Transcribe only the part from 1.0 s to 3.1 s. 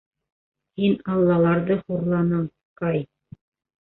Аллаларҙы хурланың, Кай.